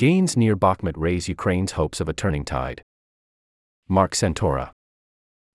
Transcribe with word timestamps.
Gains 0.00 0.34
near 0.34 0.56
Bakhmut 0.56 0.94
raise 0.96 1.28
Ukraine's 1.28 1.72
hopes 1.72 2.00
of 2.00 2.08
a 2.08 2.14
turning 2.14 2.42
tide. 2.42 2.82
Marc 3.86 4.12
Santora. 4.12 4.70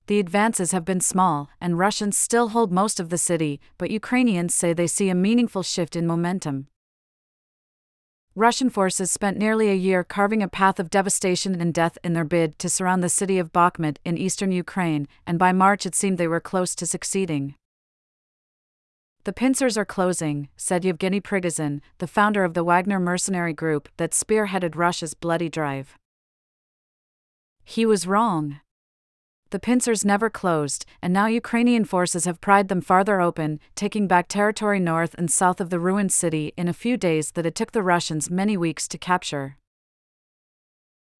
The 0.05 0.19
advances 0.19 0.71
have 0.71 0.85
been 0.85 1.01
small, 1.01 1.49
and 1.59 1.79
Russians 1.79 2.15
still 2.15 2.50
hold 2.50 2.71
most 2.71 3.00
of 3.00 3.09
the 3.09 3.17
city, 3.17 3.59
but 3.79 3.89
Ukrainians 3.89 4.53
say 4.53 4.71
they 4.71 4.85
see 4.85 5.09
a 5.09 5.16
meaningful 5.16 5.63
shift 5.63 5.95
in 5.95 6.05
momentum. 6.05 6.67
Russian 8.36 8.70
forces 8.70 9.09
spent 9.09 9.36
nearly 9.36 9.71
a 9.71 9.73
year 9.73 10.04
carving 10.04 10.43
a 10.43 10.48
path 10.48 10.80
of 10.80 10.91
devastation 10.91 11.59
and 11.59 11.73
death 11.73 11.98
in 12.04 12.14
their 12.14 12.23
bid 12.23 12.59
to 12.59 12.70
surround 12.70 13.02
the 13.02 13.09
city 13.09 13.39
of 13.39 13.52
Bakhmut 13.52 13.98
in 14.05 14.16
eastern 14.16 14.52
Ukraine, 14.52 15.07
and 15.25 15.39
by 15.39 15.54
March 15.54 15.88
it 15.88 15.96
seemed 15.96 16.20
they 16.20 16.27
were 16.27 16.39
close 16.39 16.75
to 16.75 16.86
succeeding. 16.86 17.55
The 19.25 19.33
pincers 19.33 19.75
are 19.75 19.85
closing, 19.85 20.49
said 20.55 20.85
Yevgeny 20.85 21.19
Prigozhin, 21.19 21.81
the 21.97 22.05
founder 22.05 22.43
of 22.43 22.53
the 22.53 22.63
Wagner 22.63 22.99
mercenary 22.99 23.53
group 23.53 23.89
that 23.97 24.11
spearheaded 24.11 24.75
Russia's 24.75 25.15
bloody 25.15 25.49
drive. 25.49 25.97
He 27.63 27.88
was 27.88 28.05
wrong. 28.05 28.59
The 29.49 29.57
pincers 29.59 30.05
never 30.05 30.30
closed, 30.30 30.85
and 31.02 31.11
now 31.11 31.25
Ukrainian 31.25 31.85
forces 31.85 32.25
have 32.25 32.39
pried 32.39 32.67
them 32.67 32.81
farther 32.81 33.19
open, 33.19 33.59
taking 33.73 34.07
back 34.07 34.27
territory 34.27 34.80
north 34.80 35.16
and 35.16 35.31
south 35.31 35.59
of 35.59 35.71
the 35.71 35.80
ruined 35.80 36.11
city 36.11 36.53
in 36.55 36.67
a 36.67 36.73
few 36.73 36.95
days 36.95 37.31
that 37.31 37.47
it 37.47 37.55
took 37.55 37.71
the 37.71 37.81
Russians 37.81 38.30
many 38.30 38.55
weeks 38.55 38.88
to 38.89 38.99
capture. 38.99 39.57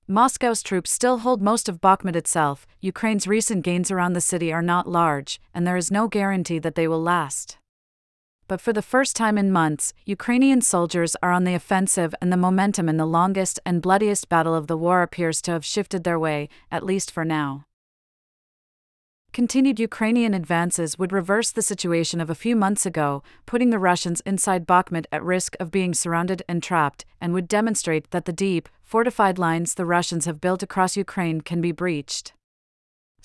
Moscow's 0.08 0.62
troops 0.62 0.91
still 0.91 1.20
hold 1.20 1.41
most 1.41 1.68
of 1.68 1.82
Bakhmut 1.82 2.16
itself. 2.16 2.68
Ukraine's 2.82 3.27
recent 3.27 3.63
gains 3.63 3.90
around 3.90 4.13
the 4.13 4.22
city 4.22 4.54
are 4.54 4.62
not 4.62 4.88
large, 4.88 5.41
and 5.55 5.66
there 5.66 5.77
is 5.77 5.90
no 5.90 6.08
guarantee 6.08 6.60
that 6.60 6.76
they 6.76 6.88
will 6.88 7.02
last 7.02 7.58
but 8.48 8.62
for 8.62 8.73
the 8.73 8.81
first 8.81 9.16
time 9.16 9.38
in 9.38 9.52
months, 9.52 9.94
Ukrainian 10.05 10.62
soldiers 10.62 11.16
are 11.23 11.31
on 11.31 11.44
the 11.44 11.55
offensive 11.55 12.13
and 12.22 12.31
the 12.31 12.38
momentum 12.38 12.88
in 12.88 12.98
the 12.98 13.05
longest 13.05 13.59
and 13.66 13.81
bloodiest 13.81 14.30
battle 14.30 14.54
of 14.54 14.68
the 14.68 14.77
war 14.77 15.02
appears 15.02 15.41
to 15.44 15.52
have 15.52 15.66
shifted 15.66 16.04
their 16.04 16.20
way, 16.20 16.49
at 16.71 16.85
least 16.85 17.09
for 17.12 17.26
now. 17.26 17.65
Continued 19.34 19.82
Ukrainian 19.82 20.34
advances 20.34 20.98
would 20.98 21.12
reverse 21.12 21.52
the 21.52 21.62
situation 21.62 22.21
of 22.21 22.29
a 22.29 22.41
few 22.43 22.55
months 22.55 22.85
ago, 22.85 23.21
putting 23.46 23.70
the 23.70 23.79
Russians 23.79 24.21
inside 24.21 24.65
Bakhmut 24.65 25.07
at 25.12 25.21
risk 25.21 25.57
of 25.59 25.71
being 25.71 25.93
surrounded 25.93 26.41
and 26.48 26.63
trapped, 26.63 27.04
and 27.20 27.34
would 27.34 27.49
demonstrate 27.49 28.12
that 28.12 28.24
the 28.24 28.32
deep, 28.32 28.70
fortified 28.82 29.37
lines 29.37 29.74
the 29.74 29.85
Russians 29.85 30.26
have 30.26 30.40
built 30.40 30.63
across 30.63 30.96
Ukraine 30.96 31.41
can 31.41 31.59
be 31.59 31.74
breached. 31.74 32.32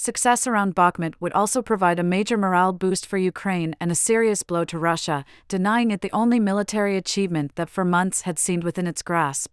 Success 0.02 0.46
around 0.46 0.74
Bakhmut 0.74 1.12
would 1.20 1.34
also 1.34 1.60
provide 1.60 1.98
a 1.98 2.02
major 2.02 2.38
morale 2.38 2.72
boost 2.72 3.04
for 3.04 3.18
Ukraine 3.18 3.76
and 3.78 3.92
a 3.92 3.94
serious 3.94 4.42
blow 4.42 4.64
to 4.64 4.78
Russia, 4.78 5.26
denying 5.46 5.90
it 5.90 6.00
the 6.00 6.10
only 6.12 6.40
military 6.40 6.96
achievement 6.96 7.54
that 7.56 7.68
for 7.68 7.84
months 7.84 8.22
had 8.22 8.38
seemed 8.38 8.64
within 8.64 8.86
its 8.86 9.02
grasp. 9.02 9.52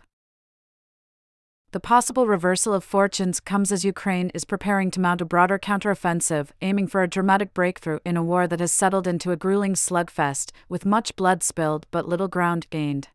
The 1.74 1.82
possible 1.82 2.28
reversal 2.28 2.74
of 2.74 2.86
fortunes 2.86 3.42
comes 3.42 3.74
as 3.74 3.84
Ukraine 3.84 4.30
is 4.30 4.46
preparing 4.46 4.90
to 4.92 5.02
mount 5.02 5.20
a 5.20 5.26
broader 5.26 5.60
counteroffensive, 5.60 6.52
aiming 6.62 6.88
for 6.88 7.04
a 7.04 7.10
dramatic 7.10 7.54
breakthrough 7.54 8.00
in 8.06 8.16
a 8.16 8.24
war 8.24 8.48
that 8.48 8.62
has 8.62 8.72
settled 8.72 9.06
into 9.06 9.34
a 9.34 9.36
grueling 9.36 9.74
slugfest, 9.74 10.52
with 10.70 10.86
much 10.86 11.18
blood 11.18 11.44
spilled 11.44 11.86
but 11.92 12.08
little 12.08 12.30
ground 12.30 12.68
gained. 12.70 13.10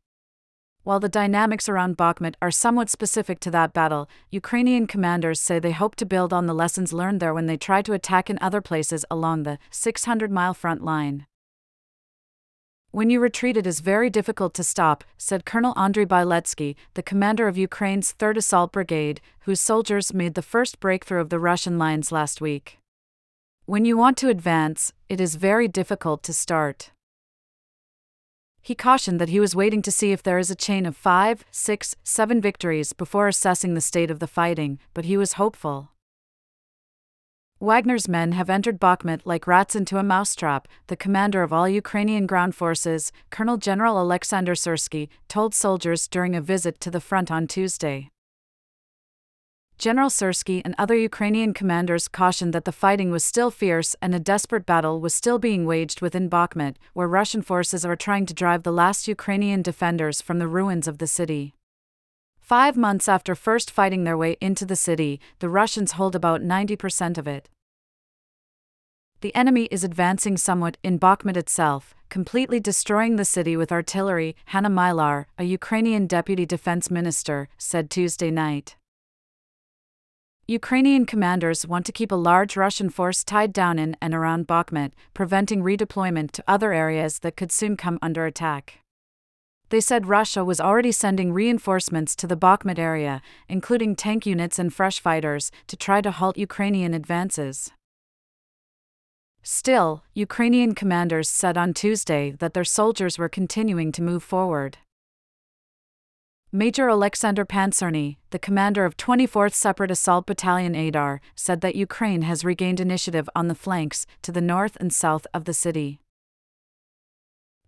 While 0.84 0.98
the 0.98 1.08
dynamics 1.08 1.68
around 1.68 1.96
Bakhmut 1.96 2.34
are 2.42 2.50
somewhat 2.50 2.90
specific 2.90 3.38
to 3.40 3.52
that 3.52 3.72
battle, 3.72 4.08
Ukrainian 4.30 4.88
commanders 4.88 5.40
say 5.40 5.60
they 5.60 5.70
hope 5.70 5.94
to 5.96 6.04
build 6.04 6.32
on 6.32 6.46
the 6.46 6.54
lessons 6.54 6.92
learned 6.92 7.20
there 7.20 7.32
when 7.32 7.46
they 7.46 7.56
try 7.56 7.82
to 7.82 7.92
attack 7.92 8.28
in 8.28 8.36
other 8.40 8.60
places 8.60 9.04
along 9.08 9.44
the 9.44 9.58
600 9.70 10.32
mile 10.32 10.54
front 10.54 10.82
line. 10.82 11.26
When 12.90 13.10
you 13.10 13.20
retreat, 13.20 13.56
it 13.56 13.66
is 13.66 13.78
very 13.80 14.10
difficult 14.10 14.54
to 14.54 14.64
stop, 14.64 15.04
said 15.16 15.46
Colonel 15.46 15.72
Andriy 15.74 16.04
Biletsky, 16.04 16.74
the 16.94 17.02
commander 17.02 17.46
of 17.46 17.56
Ukraine's 17.56 18.12
3rd 18.12 18.38
Assault 18.38 18.72
Brigade, 18.72 19.20
whose 19.40 19.60
soldiers 19.60 20.12
made 20.12 20.34
the 20.34 20.42
first 20.42 20.80
breakthrough 20.80 21.20
of 21.20 21.30
the 21.30 21.38
Russian 21.38 21.78
lines 21.78 22.10
last 22.10 22.40
week. 22.40 22.78
When 23.66 23.84
you 23.84 23.96
want 23.96 24.16
to 24.18 24.28
advance, 24.28 24.92
it 25.08 25.20
is 25.20 25.36
very 25.36 25.68
difficult 25.68 26.24
to 26.24 26.32
start. 26.32 26.90
He 28.62 28.76
cautioned 28.76 29.20
that 29.20 29.28
he 29.28 29.40
was 29.40 29.56
waiting 29.56 29.82
to 29.82 29.90
see 29.90 30.12
if 30.12 30.22
there 30.22 30.38
is 30.38 30.50
a 30.50 30.54
chain 30.54 30.86
of 30.86 30.96
five, 30.96 31.44
six, 31.50 31.96
seven 32.04 32.40
victories 32.40 32.92
before 32.92 33.26
assessing 33.26 33.74
the 33.74 33.80
state 33.80 34.10
of 34.10 34.20
the 34.20 34.28
fighting, 34.28 34.78
but 34.94 35.04
he 35.04 35.16
was 35.16 35.32
hopeful. 35.32 35.90
Wagner's 37.58 38.08
men 38.08 38.32
have 38.32 38.48
entered 38.48 38.80
Bakhmut 38.80 39.22
like 39.24 39.48
rats 39.48 39.74
into 39.74 39.98
a 39.98 40.04
mousetrap, 40.04 40.68
the 40.86 40.96
commander 40.96 41.42
of 41.42 41.52
all 41.52 41.68
Ukrainian 41.68 42.26
ground 42.26 42.54
forces, 42.54 43.10
Colonel 43.30 43.56
General 43.56 43.98
Alexander 43.98 44.54
Syrsky, 44.54 45.08
told 45.26 45.54
soldiers 45.54 46.06
during 46.06 46.36
a 46.36 46.40
visit 46.40 46.80
to 46.80 46.90
the 46.90 47.00
front 47.00 47.32
on 47.32 47.48
Tuesday. 47.48 48.11
General 49.78 50.10
Syrsky 50.10 50.62
and 50.64 50.74
other 50.78 50.96
Ukrainian 50.96 51.52
commanders 51.52 52.06
cautioned 52.06 52.52
that 52.52 52.64
the 52.64 52.72
fighting 52.72 53.10
was 53.10 53.24
still 53.24 53.50
fierce 53.50 53.96
and 54.00 54.14
a 54.14 54.20
desperate 54.20 54.64
battle 54.64 55.00
was 55.00 55.14
still 55.14 55.38
being 55.38 55.66
waged 55.66 56.00
within 56.00 56.30
Bakhmut, 56.30 56.76
where 56.92 57.08
Russian 57.08 57.42
forces 57.42 57.84
are 57.84 57.96
trying 57.96 58.26
to 58.26 58.34
drive 58.34 58.62
the 58.62 58.72
last 58.72 59.08
Ukrainian 59.08 59.62
defenders 59.62 60.22
from 60.22 60.38
the 60.38 60.48
ruins 60.48 60.86
of 60.86 60.98
the 60.98 61.06
city. 61.06 61.54
Five 62.38 62.76
months 62.76 63.08
after 63.08 63.34
first 63.34 63.70
fighting 63.70 64.04
their 64.04 64.16
way 64.16 64.36
into 64.40 64.66
the 64.66 64.76
city, 64.76 65.20
the 65.38 65.48
Russians 65.48 65.92
hold 65.92 66.14
about 66.14 66.42
90% 66.42 67.16
of 67.16 67.26
it. 67.26 67.48
The 69.22 69.34
enemy 69.36 69.66
is 69.70 69.84
advancing 69.84 70.36
somewhat 70.36 70.76
in 70.82 70.98
Bakhmut 70.98 71.36
itself, 71.36 71.94
completely 72.08 72.58
destroying 72.58 73.16
the 73.16 73.24
city 73.24 73.56
with 73.56 73.70
artillery, 73.70 74.34
Hanna 74.46 74.68
Maliar, 74.68 75.26
a 75.38 75.44
Ukrainian 75.44 76.08
deputy 76.08 76.44
defense 76.44 76.90
minister, 76.90 77.48
said 77.56 77.88
Tuesday 77.88 78.32
night. 78.32 78.76
Ukrainian 80.48 81.06
commanders 81.06 81.66
want 81.66 81.86
to 81.86 81.92
keep 81.92 82.10
a 82.10 82.16
large 82.16 82.56
Russian 82.56 82.90
force 82.90 83.22
tied 83.22 83.52
down 83.52 83.78
in 83.78 83.96
and 84.00 84.12
around 84.12 84.48
Bakhmut, 84.48 84.90
preventing 85.14 85.62
redeployment 85.62 86.32
to 86.32 86.44
other 86.48 86.72
areas 86.72 87.20
that 87.20 87.36
could 87.36 87.52
soon 87.52 87.76
come 87.76 87.98
under 88.02 88.26
attack. 88.26 88.80
They 89.68 89.80
said 89.80 90.06
Russia 90.08 90.44
was 90.44 90.60
already 90.60 90.92
sending 90.92 91.32
reinforcements 91.32 92.16
to 92.16 92.26
the 92.26 92.36
Bakhmut 92.36 92.78
area, 92.78 93.22
including 93.48 93.94
tank 93.94 94.26
units 94.26 94.58
and 94.58 94.74
fresh 94.74 94.98
fighters, 94.98 95.52
to 95.68 95.76
try 95.76 96.00
to 96.00 96.10
halt 96.10 96.36
Ukrainian 96.36 96.92
advances. 96.92 97.70
Still, 99.44 100.02
Ukrainian 100.12 100.74
commanders 100.74 101.28
said 101.28 101.56
on 101.56 101.72
Tuesday 101.72 102.32
that 102.32 102.52
their 102.52 102.64
soldiers 102.64 103.16
were 103.16 103.28
continuing 103.28 103.92
to 103.92 104.02
move 104.02 104.22
forward. 104.22 104.78
Major 106.54 106.90
Alexander 106.90 107.46
Pancerny, 107.46 108.18
the 108.28 108.38
commander 108.38 108.84
of 108.84 108.98
24th 108.98 109.54
Separate 109.54 109.90
Assault 109.90 110.26
Battalion 110.26 110.74
Aidar, 110.74 111.20
said 111.34 111.62
that 111.62 111.74
Ukraine 111.74 112.20
has 112.22 112.44
regained 112.44 112.78
initiative 112.78 113.26
on 113.34 113.48
the 113.48 113.54
flanks 113.54 114.04
to 114.20 114.30
the 114.30 114.42
north 114.42 114.76
and 114.76 114.92
south 114.92 115.26
of 115.32 115.46
the 115.46 115.54
city. 115.54 115.98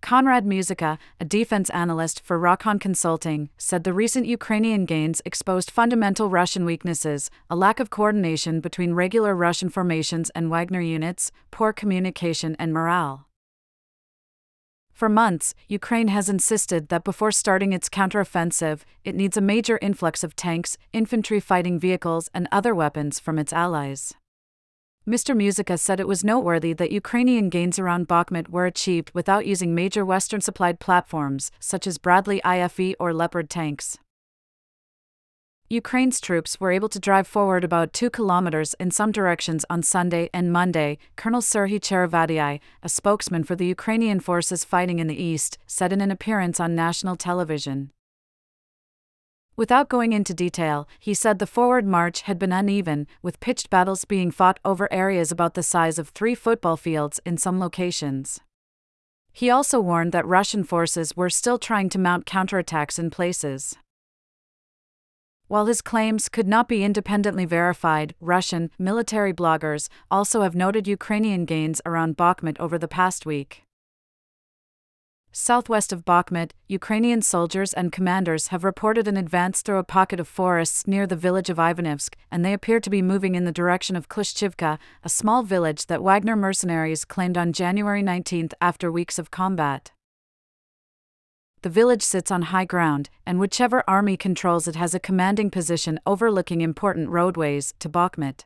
Konrad 0.03 0.45
Muzyka, 0.45 0.99
a 1.19 1.25
defense 1.25 1.71
analyst 1.71 2.21
for 2.21 2.39
Rochan 2.39 2.79
Consulting, 2.79 3.49
said 3.57 3.85
the 3.85 3.95
recent 3.95 4.27
Ukrainian 4.27 4.85
gains 4.85 5.23
exposed 5.25 5.71
fundamental 5.71 6.29
Russian 6.29 6.67
weaknesses 6.67 7.31
a 7.49 7.57
lack 7.57 7.81
of 7.81 7.89
coordination 7.89 8.61
between 8.61 8.93
regular 8.93 9.35
Russian 9.35 9.71
formations 9.71 10.29
and 10.35 10.51
Wagner 10.51 10.83
units, 10.83 11.33
poor 11.51 11.73
communication, 11.73 12.55
and 12.59 12.75
morale. 12.75 13.29
For 14.95 15.09
months, 15.09 15.55
Ukraine 15.67 16.07
has 16.07 16.29
insisted 16.29 16.89
that 16.89 17.03
before 17.03 17.33
starting 17.33 17.73
its 17.73 17.89
counteroffensive, 17.89 18.83
it 19.03 19.17
needs 19.17 19.37
a 19.37 19.41
major 19.41 19.77
influx 19.83 20.23
of 20.23 20.37
tanks, 20.37 20.79
infantry 20.93 21.41
fighting 21.41 21.81
vehicles, 21.81 22.31
and 22.33 22.47
other 22.53 22.77
weapons 22.77 23.19
from 23.19 23.37
its 23.37 23.53
allies. 23.53 24.15
Mr. 25.05 25.37
Muzyka 25.37 25.79
said 25.81 25.99
it 25.99 26.07
was 26.07 26.23
noteworthy 26.23 26.73
that 26.73 26.93
Ukrainian 26.93 27.51
gains 27.51 27.77
around 27.79 28.07
Bakhmut 28.07 28.49
were 28.49 28.67
achieved 28.67 29.11
without 29.15 29.47
using 29.47 29.75
major 29.75 30.05
Western 30.05 30.41
supplied 30.41 30.79
platforms, 30.79 31.51
such 31.59 31.89
as 31.89 31.99
Bradley 31.99 32.41
IFV 32.45 32.95
or 33.01 33.13
Leopard 33.13 33.51
tanks. 33.51 33.99
Ukraine's 35.75 36.21
troops 36.21 36.61
were 36.61 36.71
able 36.71 36.89
to 36.89 37.01
drive 37.01 37.27
forward 37.27 37.65
about 37.65 37.93
two 37.93 38.09
kilometers 38.09 38.75
in 38.75 38.93
some 38.93 39.11
directions 39.11 39.65
on 39.69 39.83
Sunday 39.83 40.31
and 40.33 40.53
Monday, 40.53 40.99
Colonel 41.17 41.41
Serhiy 41.41 41.81
Cherevatyi, 41.81 42.61
a 42.85 42.89
spokesman 42.89 43.43
for 43.43 43.57
the 43.57 43.67
Ukrainian 43.67 44.21
forces 44.21 44.65
fighting 44.65 45.01
in 45.01 45.09
the 45.09 45.21
east, 45.21 45.59
said 45.67 45.93
in 45.93 46.01
an 46.01 46.13
appearance 46.13 46.61
on 46.61 46.77
national 46.77 47.17
television. 47.17 47.91
Without 49.57 49.89
going 49.89 50.13
into 50.13 50.33
detail, 50.33 50.89
he 51.01 51.13
said 51.13 51.41
the 51.41 51.47
forward 51.47 51.87
march 51.87 52.23
had 52.23 52.39
been 52.39 52.53
uneven, 52.53 53.09
with 53.21 53.41
pitched 53.41 53.69
battles 53.69 54.05
being 54.05 54.31
fought 54.31 54.61
over 54.65 54.93
areas 54.93 55.33
about 55.33 55.55
the 55.55 55.63
size 55.65 55.99
of 55.99 56.11
three 56.11 56.37
football 56.37 56.77
fields 56.77 57.19
in 57.27 57.37
some 57.37 57.59
locations. 57.59 58.39
He 59.33 59.51
also 59.51 59.81
warned 59.81 60.13
that 60.13 60.27
Russian 60.27 60.63
forces 60.63 61.17
were 61.17 61.31
still 61.31 61.59
trying 61.59 61.89
to 61.89 61.99
mount 61.99 62.27
counterattacks 62.27 62.97
in 62.97 63.11
places. 63.11 63.77
While 65.55 65.67
his 65.67 65.83
claims 65.83 66.29
could 66.29 66.49
not 66.49 66.67
be 66.67 66.83
independently 66.83 67.45
verified, 67.45 68.17
Russian 68.21 68.73
military 68.77 69.33
bloggers 69.33 69.89
also 70.11 70.43
have 70.43 70.57
noted 70.57 70.89
Ukrainian 70.89 71.45
gains 71.45 71.81
around 71.87 72.17
Bakhmut 72.17 72.59
over 72.59 72.77
the 72.77 72.89
past 72.89 73.25
week. 73.25 73.63
southwest 75.31 75.93
of 75.93 76.05
Bakhmut, 76.05 76.51
Ukrainian 76.67 77.23
soldiers 77.23 77.73
and 77.73 77.93
commanders 77.93 78.49
have 78.49 78.65
reported 78.65 79.07
an 79.07 79.17
advance 79.17 79.63
through 79.63 79.79
a 79.79 79.85
pocket 79.85 80.19
of 80.19 80.27
forests 80.27 80.89
near 80.89 81.07
the 81.07 81.23
village 81.27 81.51
of 81.51 81.59
Ivanivsk, 81.59 82.15
and 82.33 82.45
they 82.45 82.53
appear 82.53 82.81
to 82.81 82.91
be 82.91 83.01
moving 83.01 83.37
in 83.37 83.45
the 83.45 83.61
direction 83.61 83.95
of 83.95 84.09
Klishchiivka, 84.09 84.77
a 85.05 85.09
small 85.09 85.45
village 85.45 85.87
that 85.87 86.03
Wagner 86.03 86.35
mercenaries 86.35 87.05
claimed 87.05 87.39
on 87.39 87.53
January 87.53 88.03
19 88.03 88.49
after 88.61 88.91
weeks 88.91 89.21
of 89.21 89.31
combat. 89.31 89.93
The 91.65 91.71
village 91.71 92.03
sits 92.03 92.31
on 92.31 92.43
high 92.43 92.67
ground, 92.67 93.09
and 93.25 93.41
whichever 93.41 93.83
army 93.89 94.19
controls 94.19 94.69
it 94.69 94.77
has 94.77 94.95
a 94.95 95.01
commanding 95.01 95.51
position 95.51 95.99
overlooking 96.05 96.61
important 96.61 97.09
roadways 97.09 97.73
to 97.79 97.89
Bakhmut. 97.89 98.45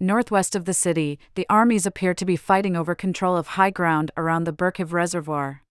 Northwest 0.00 0.56
of 0.56 0.64
the 0.64 0.74
city, 0.74 1.20
the 1.36 1.46
armies 1.48 1.86
appear 1.86 2.14
to 2.14 2.24
be 2.24 2.34
fighting 2.34 2.74
over 2.74 2.96
control 2.96 3.36
of 3.36 3.54
high 3.54 3.70
ground 3.70 4.10
around 4.16 4.42
the 4.42 4.52
Berkiv 4.52 4.92
Reservoir. 4.92 5.62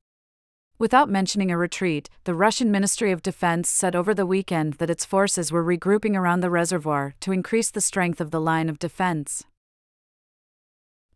Without 0.80 1.10
mentioning 1.10 1.51
a 1.51 1.57
retreat, 1.57 2.10
the 2.24 2.33
Russian 2.33 2.72
Ministry 2.72 3.12
of 3.12 3.22
Defense 3.22 3.68
said 3.69 3.98
over 3.98 4.13
the 4.13 4.25
weekend 4.25 4.75
that 4.75 4.89
its 4.89 5.04
forces 5.04 5.51
were 5.51 5.62
regrouping 5.62 6.16
around 6.16 6.39
the 6.39 6.50
reservoir 6.50 7.16
to 7.19 7.33
increase 7.33 7.69
the 7.69 7.81
strength 7.81 8.22
of 8.22 8.31
the 8.31 8.39
line 8.39 8.69
of 8.69 8.80
defense. 8.80 9.44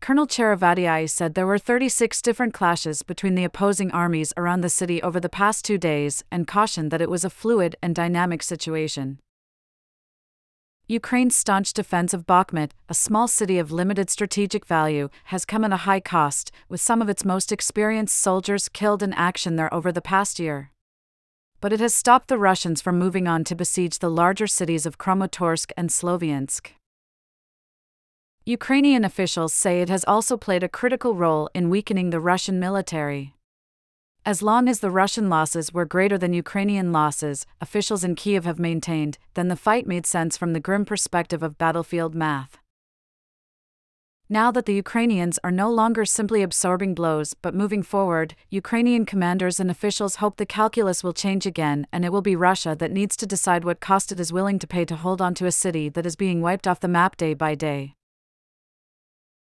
Colonel 0.01 0.27
Cherevatyi 0.27 1.09
said 1.09 1.33
there 1.33 1.45
were 1.45 1.57
36 1.57 2.21
different 2.21 2.53
clashes 2.53 3.03
between 3.03 3.35
the 3.35 3.43
opposing 3.43 3.91
armies 3.91 4.33
around 4.37 4.61
the 4.61 4.69
city 4.69 5.01
over 5.03 5.19
the 5.19 5.27
past 5.29 5.65
two 5.65 5.77
days 5.77 6.23
and 6.31 6.47
cautioned 6.47 6.89
that 6.89 7.01
it 7.01 7.09
was 7.09 7.25
a 7.25 7.29
fluid 7.29 7.75
and 7.81 7.93
dynamic 7.93 8.41
situation. 8.41 9.19
Ukraine's 10.87 11.35
staunch 11.35 11.73
defense 11.73 12.15
of 12.15 12.25
Bakhmut, 12.25 12.71
a 12.87 12.95
small 12.95 13.27
city 13.27 13.59
of 13.59 13.71
limited 13.71 14.09
strategic 14.09 14.65
value, 14.65 15.09
has 15.25 15.45
come 15.45 15.63
at 15.63 15.73
a 15.73 15.83
high 15.85 15.99
cost, 15.99 16.51
with 16.67 16.81
some 16.81 16.99
of 16.99 17.09
its 17.09 17.23
most 17.23 17.51
experienced 17.51 18.17
soldiers 18.17 18.69
killed 18.69 19.03
in 19.03 19.13
action 19.13 19.55
there 19.55 19.71
over 19.71 19.91
the 19.91 20.01
past 20.01 20.39
year. 20.39 20.71
But 21.61 21.73
it 21.73 21.79
has 21.79 21.93
stopped 21.93 22.29
the 22.29 22.39
Russians 22.39 22.81
from 22.81 22.97
moving 22.97 23.27
on 23.27 23.43
to 23.43 23.55
besiege 23.55 23.99
the 23.99 24.09
larger 24.09 24.47
cities 24.47 24.87
of 24.87 24.97
Kramatorsk 24.97 25.71
and 25.77 25.89
Sloviansk. 25.89 26.71
Ukrainian 28.49 29.05
officials 29.05 29.53
say 29.53 29.79
it 29.79 29.89
has 29.89 30.03
also 30.05 30.35
played 30.35 30.63
a 30.63 30.67
critical 30.67 31.13
role 31.13 31.51
in 31.53 31.69
weakening 31.69 32.09
the 32.09 32.19
Russian 32.19 32.59
military. 32.59 33.35
As 34.25 34.41
long 34.41 34.67
as 34.67 34.79
the 34.79 34.89
Russian 34.89 35.29
losses 35.29 35.71
were 35.71 35.85
greater 35.85 36.17
than 36.17 36.33
Ukrainian 36.33 36.91
losses, 36.91 37.45
officials 37.61 38.03
in 38.03 38.15
Kiev 38.15 38.45
have 38.45 38.57
maintained, 38.57 39.19
then 39.35 39.49
the 39.49 39.55
fight 39.55 39.85
made 39.85 40.07
sense 40.07 40.35
from 40.35 40.53
the 40.53 40.59
grim 40.59 40.83
perspective 40.83 41.43
of 41.43 41.59
battlefield 41.59 42.15
math. 42.15 42.57
Now 44.27 44.49
that 44.49 44.65
the 44.65 44.73
Ukrainians 44.73 45.37
are 45.43 45.51
no 45.51 45.69
longer 45.69 46.03
simply 46.03 46.41
absorbing 46.41 46.95
blows 46.95 47.35
but 47.35 47.53
moving 47.53 47.83
forward, 47.83 48.33
Ukrainian 48.49 49.05
commanders 49.05 49.59
and 49.59 49.69
officials 49.69 50.15
hope 50.15 50.37
the 50.37 50.47
calculus 50.47 51.03
will 51.03 51.13
change 51.13 51.45
again 51.45 51.85
and 51.93 52.03
it 52.03 52.11
will 52.11 52.23
be 52.23 52.35
Russia 52.35 52.75
that 52.79 52.91
needs 52.91 53.15
to 53.17 53.27
decide 53.27 53.63
what 53.63 53.79
cost 53.79 54.11
it 54.11 54.19
is 54.19 54.33
willing 54.33 54.57
to 54.57 54.65
pay 54.65 54.85
to 54.85 54.95
hold 54.95 55.21
on 55.21 55.35
to 55.35 55.45
a 55.45 55.51
city 55.51 55.87
that 55.89 56.07
is 56.07 56.15
being 56.15 56.41
wiped 56.41 56.67
off 56.67 56.79
the 56.79 56.87
map 56.87 57.15
day 57.15 57.35
by 57.35 57.53
day. 57.53 57.93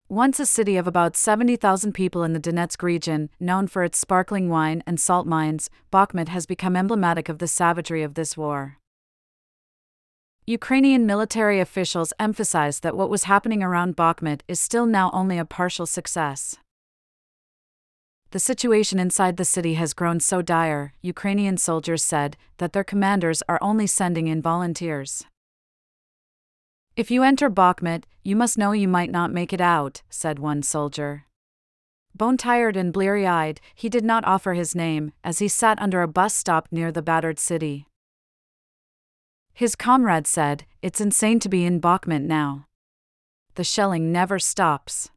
Once 0.09 0.39
a 0.39 0.47
city 0.47 0.77
of 0.77 0.87
about 0.87 1.17
70,000 1.17 1.93
people 1.93 2.23
in 2.23 2.33
the 2.33 2.39
Donetsk 2.39 2.81
region, 2.81 3.29
known 3.41 3.67
for 3.67 3.83
its 3.83 3.99
sparkling 3.99 4.49
wine 4.49 4.81
and 4.87 5.01
salt 5.01 5.27
mines, 5.27 5.69
Bakhmut 5.93 6.29
has 6.29 6.47
become 6.47 6.77
emblematic 6.77 7.29
of 7.29 7.39
the 7.39 7.49
savagery 7.49 8.05
of 8.05 8.15
this 8.15 8.37
war. 8.37 8.79
Ukrainian 10.47 11.07
military 11.07 11.59
officials 11.59 12.13
emphasize 12.21 12.79
that 12.81 12.97
what 12.97 13.11
was 13.11 13.25
happening 13.25 13.65
around 13.65 13.97
Bakhmut 13.97 14.43
is 14.47 14.61
still 14.61 14.87
now 14.87 15.11
only 15.13 15.39
a 15.39 15.45
partial 15.45 15.87
success. 15.87 16.57
The 18.31 18.39
situation 18.39 19.01
inside 19.01 19.39
the 19.39 19.45
city 19.45 19.75
has 19.75 19.93
grown 19.93 20.21
so 20.21 20.41
dire, 20.41 20.93
Ukrainian 21.03 21.57
soldiers 21.57 22.05
said, 22.05 22.37
that 22.59 22.75
their 22.75 22.85
commanders 22.85 23.43
are 23.49 23.59
only 23.61 23.89
sending 23.89 24.29
in 24.29 24.41
volunteers. 24.41 25.25
If 26.97 27.11
you 27.11 27.23
enter 27.23 27.51
Bakhmut, 27.51 28.05
you 28.23 28.37
must 28.37 28.57
know 28.57 28.73
you 28.73 28.89
might 28.89 29.11
not 29.11 29.31
make 29.31 29.53
it 29.53 29.61
out, 29.61 30.01
said 30.09 30.39
one 30.39 30.63
soldier. 30.63 31.27
Bone 32.15 32.39
tired 32.39 32.75
and 32.75 32.91
bleary 32.91 33.27
eyed, 33.27 33.61
he 33.75 33.91
did 33.91 34.03
not 34.03 34.25
offer 34.25 34.55
his 34.55 34.75
name 34.75 35.13
as 35.23 35.39
he 35.39 35.47
sat 35.47 35.79
under 35.79 36.01
a 36.01 36.09
bus 36.09 36.35
stop 36.35 36.69
near 36.71 36.91
the 36.91 37.03
battered 37.03 37.39
city. 37.39 37.87
His 39.53 39.77
comrade 39.77 40.27
said, 40.27 40.65
It's 40.81 41.01
insane 41.01 41.39
to 41.41 41.51
be 41.51 41.67
in 41.67 41.83
Bakhmut 41.83 42.23
now. 42.23 42.67
The 43.57 43.65
shelling 43.65 44.11
never 44.11 44.39
stops. 44.39 45.11